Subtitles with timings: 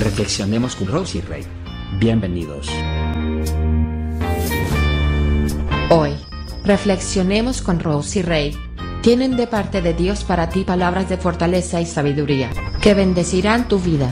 [0.00, 1.42] Reflexionemos con Rosy Rey.
[1.98, 2.70] Bienvenidos.
[5.90, 6.12] Hoy,
[6.64, 8.56] reflexionemos con Rosy Rey.
[9.02, 12.48] Tienen de parte de Dios para ti palabras de fortaleza y sabiduría,
[12.80, 14.10] que bendecirán tu vida.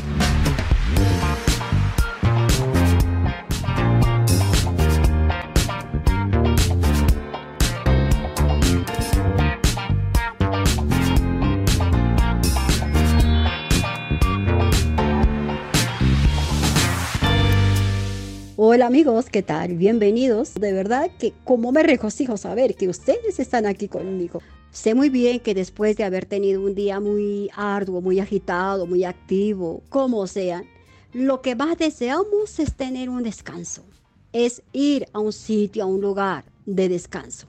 [18.61, 19.77] Hola amigos, ¿qué tal?
[19.77, 20.55] Bienvenidos.
[20.55, 24.43] De verdad que como me regocijo saber que ustedes están aquí conmigo.
[24.73, 29.05] Sé muy bien que después de haber tenido un día muy arduo, muy agitado, muy
[29.05, 30.65] activo, como sea,
[31.13, 33.85] lo que más deseamos es tener un descanso.
[34.33, 37.47] Es ir a un sitio, a un lugar de descanso.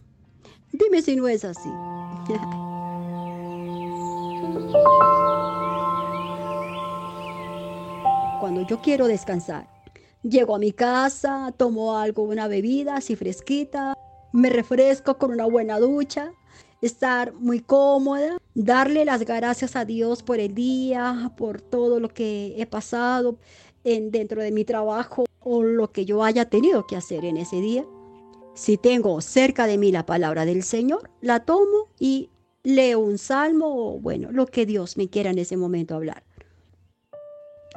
[0.72, 1.70] Dime si no es así.
[8.40, 9.79] Cuando yo quiero descansar,
[10.24, 13.94] Llego a mi casa, tomo algo, una bebida así fresquita,
[14.34, 16.34] me refresco con una buena ducha,
[16.82, 22.54] estar muy cómoda, darle las gracias a Dios por el día, por todo lo que
[22.58, 23.38] he pasado
[23.86, 27.62] en, dentro de mi trabajo o lo que yo haya tenido que hacer en ese
[27.62, 27.86] día.
[28.56, 32.30] Si tengo cerca de mí la palabra del Señor, la tomo y
[32.64, 36.24] leo un salmo o bueno, lo que Dios me quiera en ese momento hablar.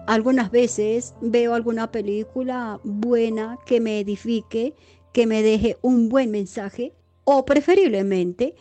[0.07, 4.75] Algunas veces veo alguna película buena que me edifique,
[5.13, 6.93] que me deje un buen mensaje
[7.25, 8.57] o preferiblemente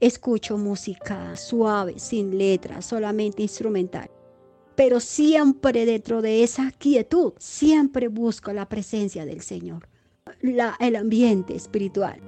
[0.00, 4.08] escucho música suave, sin letras, solamente instrumental.
[4.76, 9.88] Pero siempre dentro de esa quietud, siempre busco la presencia del Señor,
[10.40, 12.20] el ambiente espiritual.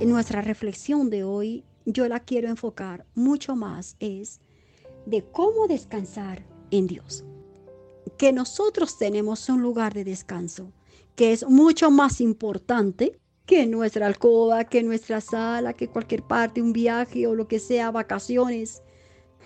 [0.00, 4.40] En nuestra reflexión de hoy, yo la quiero enfocar mucho más es
[5.06, 7.24] de cómo descansar en Dios.
[8.18, 10.72] Que nosotros tenemos un lugar de descanso
[11.14, 16.72] que es mucho más importante que nuestra alcoba, que nuestra sala, que cualquier parte, un
[16.72, 18.82] viaje o lo que sea, vacaciones.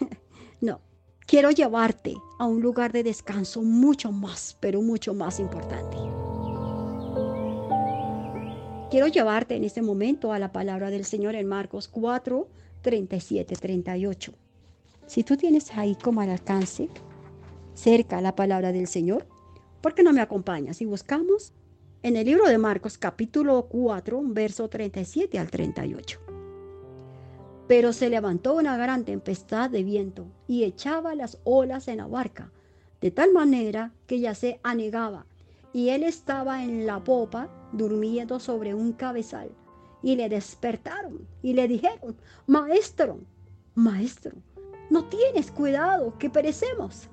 [0.59, 0.81] No,
[1.27, 5.99] quiero llevarte a un lugar de descanso mucho más, pero mucho más importante.
[8.91, 12.49] Quiero llevarte en este momento a la palabra del Señor en Marcos 4,
[12.81, 14.33] 37, 38.
[15.07, 16.89] Si tú tienes ahí como al alcance,
[17.75, 19.27] cerca la palabra del Señor,
[19.81, 20.81] ¿por qué no me acompañas?
[20.81, 21.53] Y buscamos
[22.03, 26.21] en el libro de Marcos capítulo 4, verso 37 al 38.
[27.69, 32.51] Pero se levantó una gran tempestad de viento y echaba las olas en la barca,
[33.01, 35.27] de tal manera que ya se anegaba,
[35.73, 39.51] y él estaba en la popa durmiendo sobre un cabezal.
[40.03, 43.21] Y le despertaron y le dijeron, Maestro,
[43.75, 44.33] Maestro,
[44.91, 47.09] no tienes cuidado, que perecemos.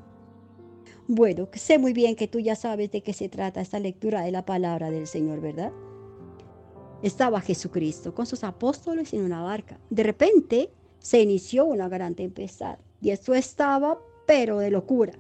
[1.08, 4.32] Bueno, sé muy bien que tú ya sabes de qué se trata esta lectura de
[4.32, 5.74] la palabra del Señor, ¿verdad?
[7.02, 9.80] Estaba Jesucristo con sus apóstoles en una barca.
[9.90, 15.14] De repente se inició una gran tempestad y esto estaba, pero de locura,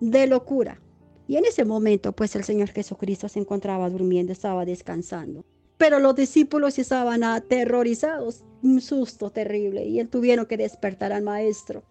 [0.00, 0.80] de locura.
[1.26, 5.44] Y en ese momento, pues el Señor Jesucristo se encontraba durmiendo, estaba descansando.
[5.78, 11.84] Pero los discípulos estaban aterrorizados, un susto terrible, y él tuvieron que despertar al maestro.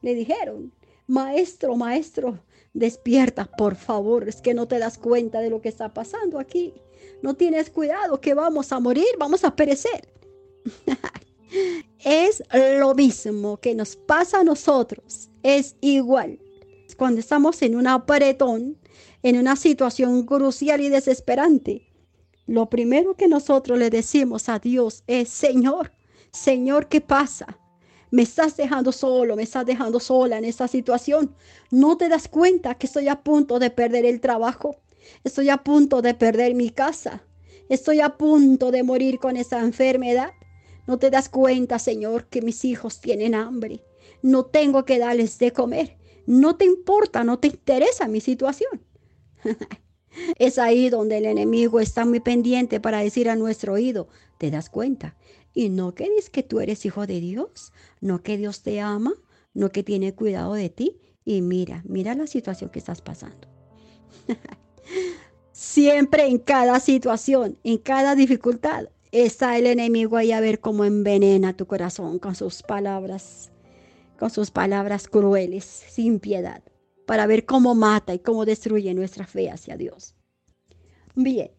[0.00, 0.72] Le dijeron,
[1.08, 2.38] maestro, maestro,
[2.72, 6.72] despierta, por favor, es que no te das cuenta de lo que está pasando aquí.
[7.22, 10.08] No tienes cuidado, que vamos a morir, vamos a perecer.
[12.04, 12.42] es
[12.78, 16.38] lo mismo que nos pasa a nosotros, es igual.
[16.96, 18.78] Cuando estamos en un apretón,
[19.22, 21.91] en una situación crucial y desesperante,
[22.46, 25.92] lo primero que nosotros le decimos a Dios es, Señor,
[26.32, 27.58] Señor, ¿qué pasa?
[28.10, 31.34] Me estás dejando solo, me estás dejando sola en esta situación.
[31.70, 34.76] No te das cuenta que estoy a punto de perder el trabajo.
[35.24, 37.22] Estoy a punto de perder mi casa.
[37.68, 40.30] Estoy a punto de morir con esa enfermedad.
[40.86, 43.82] No te das cuenta, Señor, que mis hijos tienen hambre.
[44.20, 45.96] No tengo que darles de comer.
[46.26, 48.82] No te importa, no te interesa mi situación.
[50.38, 54.68] Es ahí donde el enemigo está muy pendiente para decir a nuestro oído, ¿te das
[54.68, 55.16] cuenta?
[55.54, 59.14] Y no que dices que tú eres hijo de Dios, no que Dios te ama,
[59.54, 60.98] no que tiene cuidado de ti.
[61.24, 63.48] Y mira, mira la situación que estás pasando.
[65.52, 71.56] Siempre en cada situación, en cada dificultad, está el enemigo ahí a ver cómo envenena
[71.56, 73.52] tu corazón con sus palabras,
[74.18, 76.62] con sus palabras crueles, sin piedad
[77.06, 80.14] para ver cómo mata y cómo destruye nuestra fe hacia Dios.
[81.14, 81.50] Bien,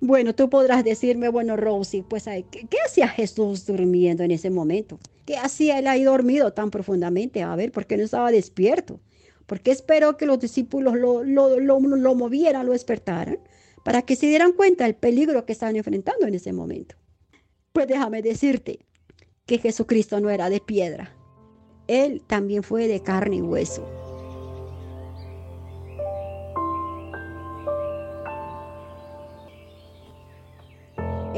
[0.00, 5.00] bueno, tú podrás decirme, bueno, Rosy, pues, ¿qué, hacía Jesús durmiendo en ese momento?
[5.26, 7.42] ¿Qué hacía él ahí dormido tan profundamente?
[7.42, 9.00] A ver, ¿por qué no estaba despierto?
[9.46, 13.40] ¿Por qué esperó que los discípulos lo, lo, lo, lo movieran, lo despertaran?
[13.84, 16.94] Para que se dieran cuenta del peligro que estaban enfrentando en ese momento.
[17.72, 18.86] Pues déjame decirte
[19.46, 21.16] que Jesucristo no era de piedra.
[21.88, 23.97] Él también fue de carne y hueso.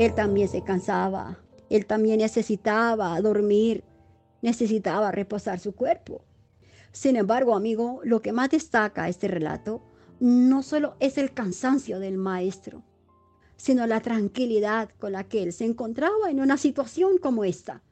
[0.00, 1.37] Él también se cansaba,
[1.69, 3.85] él también necesitaba dormir,
[4.41, 6.25] necesitaba reposar su cuerpo.
[6.91, 9.82] Sin embargo, amigo, lo que más destaca este relato
[10.19, 12.82] no solo es el cansancio del maestro,
[13.58, 17.82] sino la tranquilidad con la que él se encontraba en una situación como esta,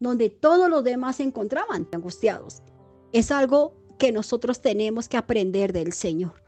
[0.00, 2.64] donde todos los demás se encontraban angustiados.
[3.12, 6.42] Es algo que nosotros tenemos que aprender del Señor,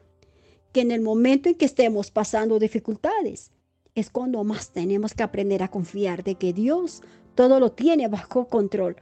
[0.72, 3.52] que en el momento en que estemos pasando dificultades,
[3.94, 7.02] es cuando más tenemos que aprender a confiar de que Dios
[7.34, 8.96] todo lo tiene bajo control.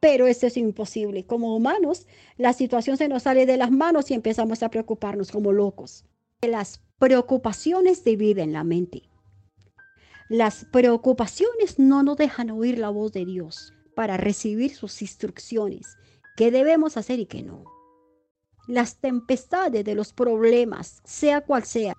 [0.00, 1.24] Pero eso es imposible.
[1.24, 5.52] Como humanos, la situación se nos sale de las manos y empezamos a preocuparnos como
[5.52, 6.04] locos.
[6.42, 9.08] Las preocupaciones dividen la mente.
[10.28, 15.96] Las preocupaciones no nos dejan oír la voz de Dios para recibir sus instrucciones,
[16.36, 17.64] qué debemos hacer y qué no.
[18.66, 21.94] Las tempestades de los problemas, sea cual sea,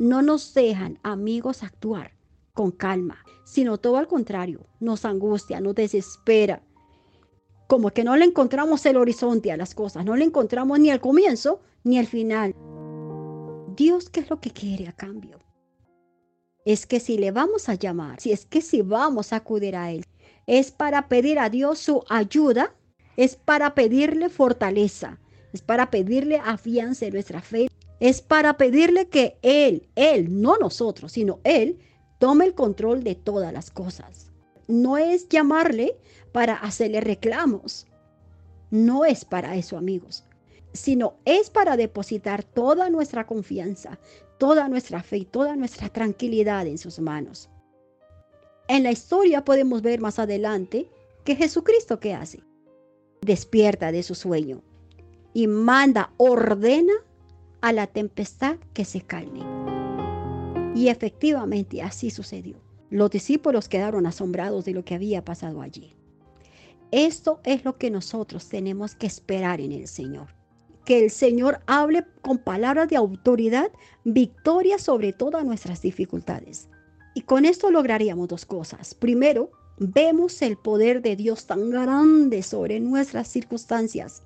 [0.00, 2.12] no nos dejan, amigos, actuar
[2.54, 6.62] con calma, sino todo al contrario, nos angustia, nos desespera.
[7.68, 11.00] Como que no le encontramos el horizonte a las cosas, no le encontramos ni el
[11.00, 12.56] comienzo ni el final.
[13.76, 15.38] Dios, ¿qué es lo que quiere a cambio?
[16.64, 19.92] Es que si le vamos a llamar, si es que si vamos a acudir a
[19.92, 20.06] Él,
[20.46, 22.74] es para pedir a Dios su ayuda,
[23.18, 25.20] es para pedirle fortaleza,
[25.52, 27.68] es para pedirle afianza en nuestra fe,
[28.00, 31.78] es para pedirle que Él, Él, no nosotros, sino Él,
[32.18, 34.30] tome el control de todas las cosas.
[34.66, 35.96] No es llamarle
[36.32, 37.86] para hacerle reclamos.
[38.70, 40.24] No es para eso, amigos,
[40.72, 43.98] sino es para depositar toda nuestra confianza,
[44.38, 47.50] toda nuestra fe y toda nuestra tranquilidad en sus manos.
[48.68, 50.88] En la historia podemos ver más adelante
[51.24, 52.40] que Jesucristo qué hace?
[53.20, 54.62] Despierta de su sueño
[55.34, 56.94] y manda, ordena
[57.60, 59.40] a la tempestad que se calme.
[60.74, 62.56] Y efectivamente así sucedió.
[62.90, 65.96] Los discípulos quedaron asombrados de lo que había pasado allí.
[66.90, 70.28] Esto es lo que nosotros tenemos que esperar en el Señor.
[70.84, 73.70] Que el Señor hable con palabras de autoridad,
[74.04, 76.68] victoria sobre todas nuestras dificultades.
[77.14, 78.94] Y con esto lograríamos dos cosas.
[78.94, 84.24] Primero, vemos el poder de Dios tan grande sobre nuestras circunstancias.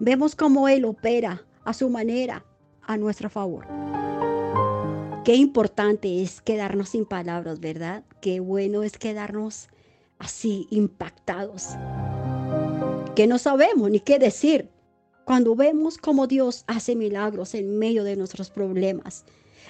[0.00, 2.44] Vemos cómo Él opera a su manera,
[2.86, 3.66] a nuestro favor.
[5.24, 8.02] Qué importante es quedarnos sin palabras, ¿verdad?
[8.20, 9.68] Qué bueno es quedarnos
[10.18, 11.68] así impactados.
[13.14, 14.68] Que no sabemos ni qué decir
[15.24, 19.24] cuando vemos cómo Dios hace milagros en medio de nuestros problemas,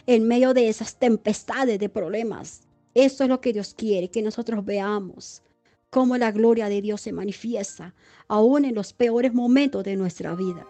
[0.07, 2.63] en medio de esas tempestades de problemas.
[2.95, 5.43] Eso es lo que Dios quiere, que nosotros veamos
[5.91, 7.95] cómo la gloria de Dios se manifiesta
[8.27, 10.67] aún en los peores momentos de nuestra vida.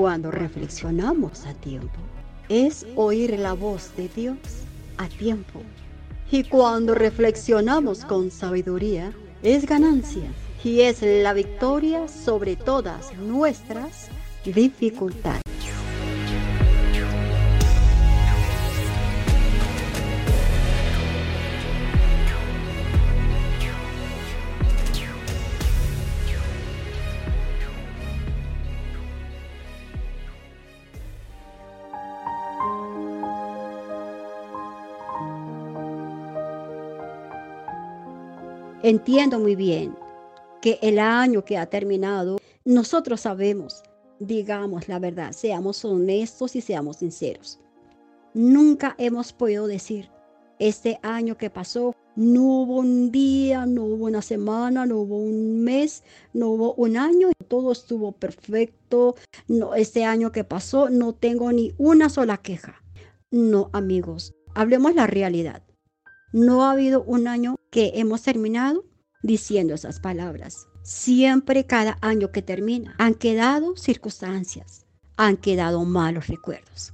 [0.00, 1.98] Cuando reflexionamos a tiempo,
[2.48, 4.38] es oír la voz de Dios
[4.96, 5.60] a tiempo.
[6.30, 10.32] Y cuando reflexionamos con sabiduría, es ganancia
[10.64, 14.08] y es la victoria sobre todas nuestras
[14.42, 15.49] dificultades.
[38.90, 39.94] Entiendo muy bien
[40.60, 43.84] que el año que ha terminado, nosotros sabemos,
[44.18, 47.60] digamos la verdad, seamos honestos y seamos sinceros.
[48.34, 50.10] Nunca hemos podido decir,
[50.58, 55.62] este año que pasó, no hubo un día, no hubo una semana, no hubo un
[55.62, 59.14] mes, no hubo un año, todo estuvo perfecto.
[59.46, 62.82] No, este año que pasó, no tengo ni una sola queja.
[63.30, 65.62] No, amigos, hablemos la realidad.
[66.32, 68.84] No ha habido un año que hemos terminado
[69.22, 70.66] diciendo esas palabras.
[70.82, 76.92] Siempre cada año que termina han quedado circunstancias, han quedado malos recuerdos.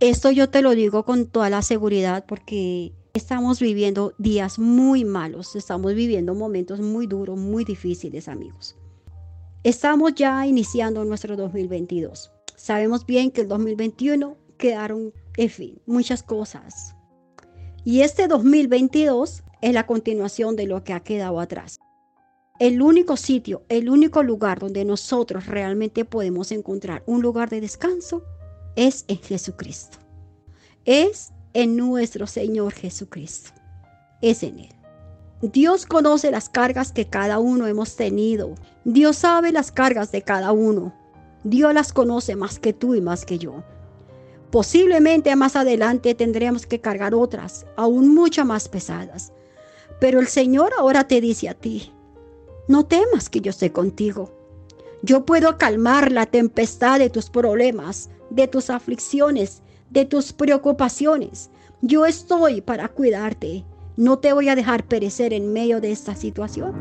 [0.00, 5.56] Esto yo te lo digo con toda la seguridad porque Estamos viviendo días muy malos,
[5.56, 8.76] estamos viviendo momentos muy duros, muy difíciles, amigos.
[9.64, 12.30] Estamos ya iniciando nuestro 2022.
[12.54, 16.94] Sabemos bien que el 2021 quedaron, en fin, muchas cosas.
[17.84, 21.80] Y este 2022 es la continuación de lo que ha quedado atrás.
[22.58, 28.22] El único sitio, el único lugar donde nosotros realmente podemos encontrar un lugar de descanso
[28.76, 29.98] es en Jesucristo.
[30.84, 33.50] Es en nuestro Señor Jesucristo.
[34.20, 34.74] Es en Él.
[35.40, 38.54] Dios conoce las cargas que cada uno hemos tenido.
[38.84, 40.94] Dios sabe las cargas de cada uno.
[41.44, 43.64] Dios las conoce más que tú y más que yo.
[44.50, 49.32] Posiblemente más adelante tendremos que cargar otras, aún mucho más pesadas.
[50.00, 51.92] Pero el Señor ahora te dice a ti,
[52.66, 54.32] no temas que yo esté contigo.
[55.02, 61.50] Yo puedo calmar la tempestad de tus problemas, de tus aflicciones, de tus preocupaciones.
[61.80, 63.64] Yo estoy para cuidarte.
[63.96, 66.74] No te voy a dejar perecer en medio de esta situación.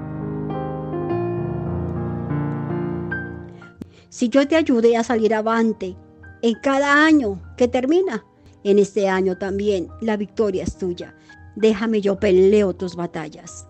[4.09, 5.95] Si yo te ayudé a salir avante
[6.41, 8.23] en cada año que termina,
[8.63, 11.15] en este año también la victoria es tuya.
[11.55, 13.67] Déjame yo peleo tus batallas.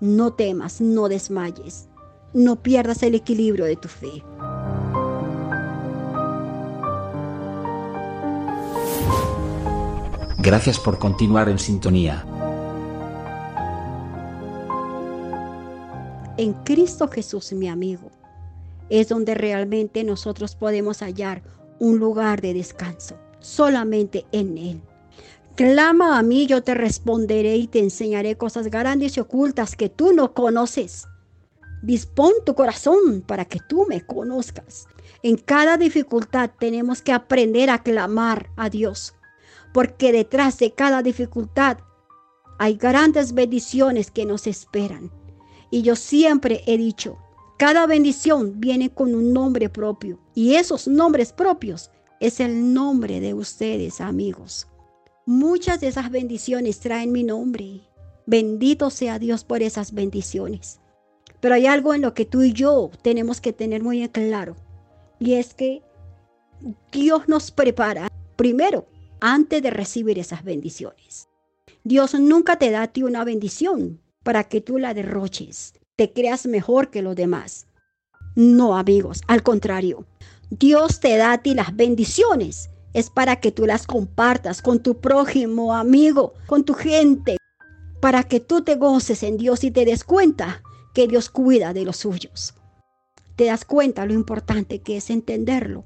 [0.00, 1.88] No temas, no desmayes,
[2.32, 4.22] no pierdas el equilibrio de tu fe.
[10.38, 12.24] Gracias por continuar en sintonía.
[16.36, 18.10] En Cristo Jesús, mi amigo,
[18.90, 21.42] es donde realmente nosotros podemos hallar
[21.78, 24.80] un lugar de descanso, solamente en Él.
[25.54, 30.12] Clama a mí, yo te responderé y te enseñaré cosas grandes y ocultas que tú
[30.12, 31.06] no conoces.
[31.82, 34.86] Dispón tu corazón para que tú me conozcas.
[35.22, 39.16] En cada dificultad tenemos que aprender a clamar a Dios
[39.76, 41.76] porque detrás de cada dificultad
[42.58, 45.10] hay grandes bendiciones que nos esperan.
[45.70, 47.18] Y yo siempre he dicho,
[47.58, 53.32] cada bendición viene con un nombre propio y esos nombres propios es el nombre de
[53.32, 54.66] ustedes, amigos.
[55.24, 57.80] Muchas de esas bendiciones traen mi nombre.
[58.26, 60.80] Bendito sea Dios por esas bendiciones.
[61.40, 64.56] Pero hay algo en lo que tú y yo tenemos que tener muy claro.
[65.18, 65.82] Y es que
[66.92, 68.86] Dios nos prepara primero
[69.20, 71.28] antes de recibir esas bendiciones.
[71.84, 76.46] Dios nunca te da a ti una bendición para que tú la derroches, te creas
[76.46, 77.66] mejor que los demás.
[78.34, 80.04] No, amigos, al contrario.
[80.50, 82.70] Dios te da a ti las bendiciones.
[82.92, 87.36] Es para que tú las compartas con tu prójimo, amigo, con tu gente,
[88.00, 90.62] para que tú te goces en Dios y te des cuenta
[90.94, 92.54] que Dios cuida de los suyos.
[93.34, 95.84] Te das cuenta lo importante que es entenderlo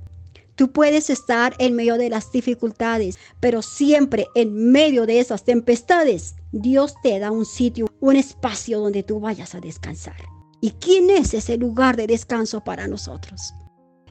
[0.61, 6.35] Tú puedes estar en medio de las dificultades, pero siempre en medio de esas tempestades,
[6.53, 10.17] Dios te da un sitio, un espacio donde tú vayas a descansar.
[10.61, 13.55] ¿Y quién es ese lugar de descanso para nosotros?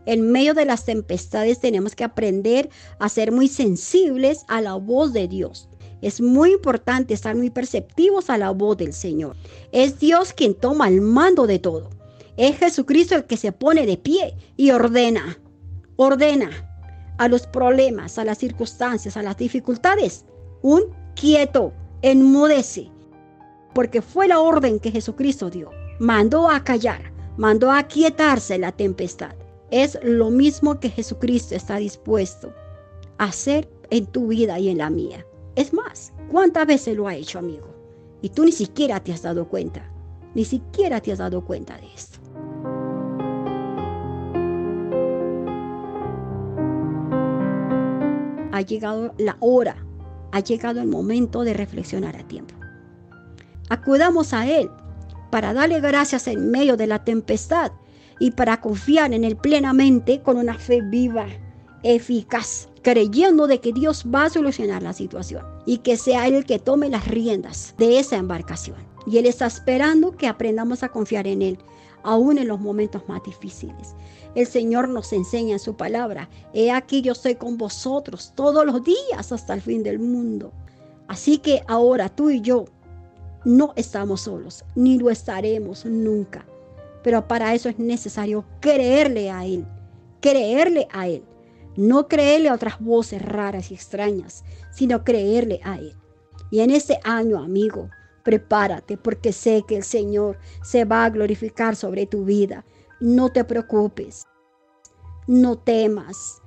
[0.06, 5.12] En medio de las tempestades tenemos que aprender a ser muy sensibles a la voz
[5.12, 5.70] de Dios.
[6.02, 9.36] Es muy importante estar muy perceptivos a la voz del Señor.
[9.74, 11.90] Es Dios quien toma el mando de todo.
[12.38, 15.38] Es Jesucristo el que se pone de pie y ordena.
[15.98, 16.50] Ordena
[17.18, 20.24] a los problemas, a las circunstancias, a las dificultades,
[20.62, 20.84] un
[21.16, 22.90] quieto, enmudece,
[23.74, 25.70] porque fue la orden que Jesucristo dio.
[26.00, 29.36] Mandó a callar, mandó a quietarse la tempestad.
[29.72, 32.54] Es lo mismo que Jesucristo está dispuesto
[33.18, 35.26] a hacer en tu vida y en la mía.
[35.56, 37.68] Es más, ¿cuántas veces lo ha hecho, amigo?
[38.22, 39.92] Y tú ni siquiera te has dado cuenta,
[40.36, 42.20] ni siquiera te has dado cuenta de esto.
[48.60, 49.78] ha llegado la hora,
[50.32, 52.56] ha llegado el momento de reflexionar a tiempo.
[53.70, 54.70] Acudamos a Él
[55.30, 57.72] para darle gracias en medio de la tempestad
[58.20, 61.28] y para confiar en Él plenamente con una fe viva,
[61.84, 66.46] eficaz, creyendo de que Dios va a solucionar la situación y que sea Él el
[66.46, 68.78] que tome las riendas de esa embarcación.
[69.06, 71.60] Y Él está esperando que aprendamos a confiar en Él,
[72.04, 73.96] aún en los momentos más difíciles.
[74.36, 78.84] El Señor nos enseña en su palabra, he aquí yo estoy con vosotros todos los
[78.84, 80.52] días hasta el fin del mundo.
[81.08, 82.66] Así que ahora tú y yo
[83.46, 86.46] no estamos solos, ni lo estaremos nunca.
[87.04, 89.66] Pero para eso es necesario creerle a Él,
[90.22, 91.24] creerle a Él.
[91.76, 95.94] No creerle a otras voces raras y extrañas, sino creerle a Él.
[96.52, 97.90] Y en este año, amigo,
[98.24, 102.66] prepárate porque sé que el Señor se va a glorificar sobre tu vida.
[103.00, 104.26] No te preocupes,
[105.28, 106.42] no temas.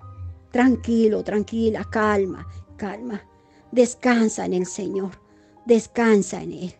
[0.50, 3.23] Tranquilo, tranquila, calma, calma.
[3.71, 5.12] Descansa en el Señor.
[5.64, 6.75] Descansa en Él.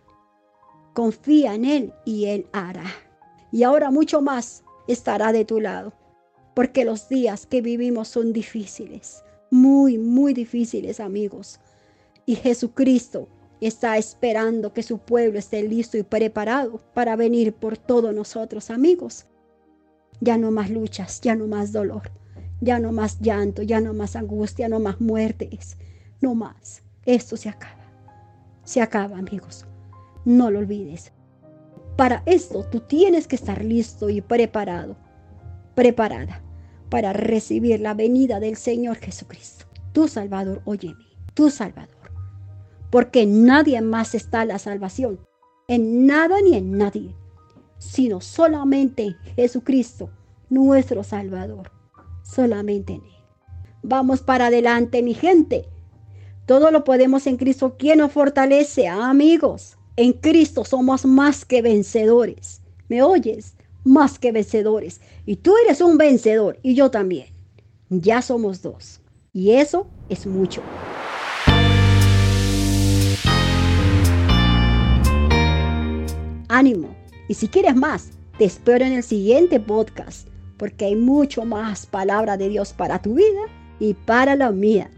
[0.93, 2.85] Confía en Él y Él hará.
[3.51, 5.93] Y ahora mucho más estará de tu lado,
[6.55, 11.61] porque los días que vivimos son difíciles, muy, muy difíciles amigos.
[12.27, 13.29] Y Jesucristo
[13.67, 19.27] está esperando que su pueblo esté listo y preparado para venir por todos nosotros amigos.
[20.21, 22.11] Ya no más luchas, ya no más dolor,
[22.61, 25.77] ya no más llanto, ya no más angustia, no más muertes,
[26.21, 26.83] no más.
[27.05, 27.83] Esto se acaba.
[28.65, 29.67] Se acaba amigos.
[30.25, 31.13] No lo olvides.
[31.97, 34.97] Para esto tú tienes que estar listo y preparado,
[35.75, 36.43] preparada
[36.89, 39.67] para recibir la venida del Señor Jesucristo.
[39.93, 41.05] Tu Salvador, óyeme,
[41.35, 42.02] tu Salvador.
[42.93, 45.19] Porque nadie más está la salvación,
[45.67, 47.17] en nada ni en nadie,
[47.79, 50.11] sino solamente en Jesucristo,
[50.51, 51.73] nuestro Salvador,
[52.23, 53.13] solamente en Él.
[53.83, 55.65] Vamos para adelante, mi gente.
[56.45, 59.79] Todo lo podemos en Cristo, quien nos fortalece, amigos.
[59.97, 62.61] En Cristo somos más que vencedores.
[62.89, 63.57] ¿Me oyes?
[63.85, 65.01] Más que vencedores.
[65.25, 67.29] Y tú eres un vencedor y yo también.
[67.89, 69.01] Ya somos dos.
[69.33, 70.61] Y eso es mucho.
[76.53, 76.95] Ánimo.
[77.29, 82.37] Y si quieres más, te espero en el siguiente podcast, porque hay mucho más palabra
[82.37, 83.43] de Dios para tu vida
[83.79, 84.91] y para la mía.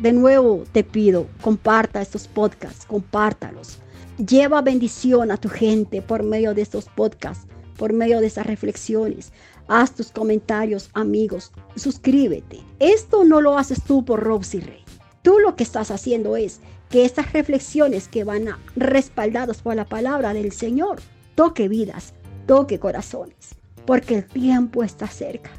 [0.00, 3.82] De nuevo te pido, comparta estos podcasts, compártalos
[4.18, 7.46] Lleva bendición a tu gente por medio de estos podcasts,
[7.78, 9.32] por medio de esas reflexiones.
[9.68, 11.50] Haz tus comentarios, amigos.
[11.76, 12.60] Suscríbete.
[12.78, 14.84] Esto no lo haces tú por Roxy Rey.
[15.22, 16.60] Tú lo que estás haciendo es
[16.92, 21.00] que estas reflexiones que van a, respaldadas por la palabra del Señor
[21.34, 22.12] toque vidas,
[22.46, 23.56] toque corazones,
[23.86, 25.50] porque el tiempo está cerca.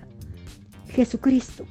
[0.90, 1.66] Jesucristo,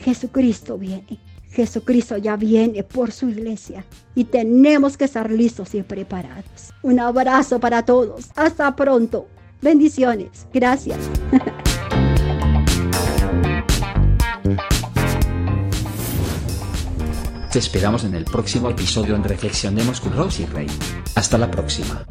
[0.00, 1.18] Jesucristo viene.
[1.50, 6.74] Jesucristo ya viene por su iglesia y tenemos que estar listos y preparados.
[6.82, 8.26] Un abrazo para todos.
[8.36, 9.28] Hasta pronto.
[9.62, 10.46] Bendiciones.
[10.52, 10.98] Gracias.
[17.50, 20.66] Te esperamos en el próximo episodio en Reflexionemos con Rosy Rey.
[21.14, 22.04] Hasta la próxima.